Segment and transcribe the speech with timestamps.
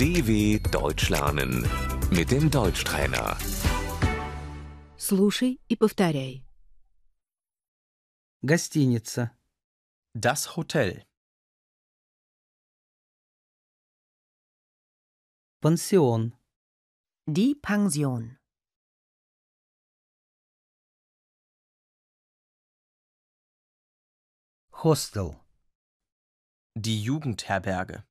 [0.00, 1.66] DW Deutsch lernen
[2.10, 3.36] mit dem Deutschtrainer.
[4.96, 6.44] Слушай и повторяй.
[8.42, 9.30] Гостиница.
[10.14, 11.04] Das Hotel.
[15.60, 16.32] Пансион.
[17.26, 18.38] Die Pension.
[24.70, 25.40] Хостел.
[26.74, 28.04] Die Jugendherberge.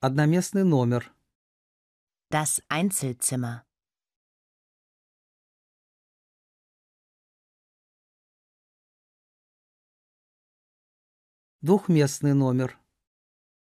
[0.00, 1.12] Одноместный номер.
[2.30, 3.66] Das Einzelzimmer.
[11.62, 12.78] Двухместный номер.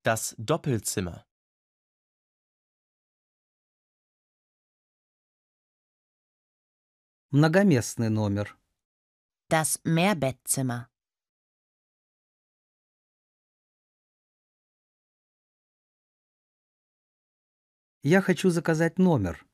[0.05, 1.27] Das Doppelzimmer.
[7.29, 8.59] Многоместный номер.
[9.49, 10.92] Das Mehrbettzimmer.
[18.04, 19.46] Я хочу заказать номер.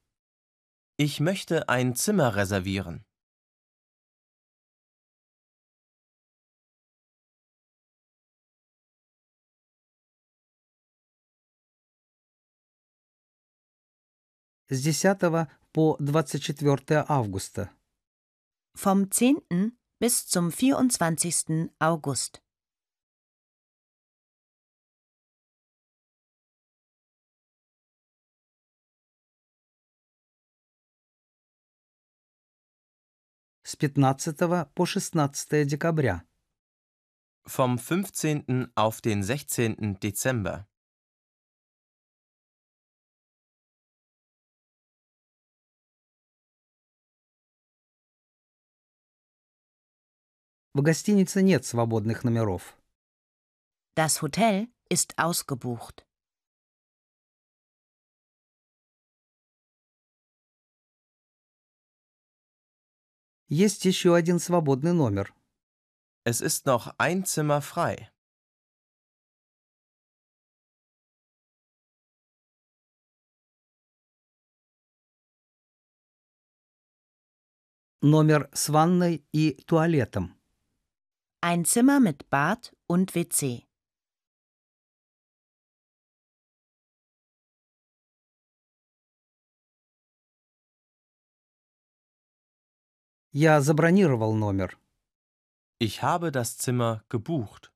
[0.97, 3.03] Ich möchte ein Zimmer reservieren.
[14.69, 17.71] С 10 по 24 августа.
[18.75, 19.77] Vom 10.
[19.99, 21.71] bis zum 24.
[21.79, 22.41] August.
[33.67, 34.38] С 15
[34.73, 36.23] по 16 декабря.
[37.45, 38.71] Vom 15.
[38.75, 39.99] auf den 16.
[39.99, 40.67] Dezember.
[50.75, 52.75] В гостинице нет свободных номеров.
[53.95, 56.03] Das Hotel ist ausgebucht.
[63.50, 65.34] Есть еще один свободный номер.
[66.25, 68.10] Es ist noch ein Zimmer frei.
[78.03, 80.38] Номер с ванной и туалетом.
[81.41, 83.67] Ein Zimmer mit Bad und WC.
[93.31, 94.79] Я забронировал номер.
[95.79, 97.72] Ich habe das Zimmer gebucht.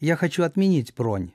[0.00, 1.32] Я хочу отменить бронь.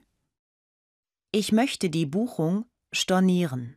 [1.32, 3.77] Ich möchte die Buchung stornieren.